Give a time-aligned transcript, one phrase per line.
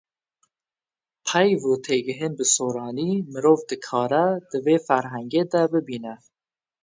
[1.27, 6.15] Peyv û têgihên bi soranî mirov dikare di vê ferhengê da bibîne.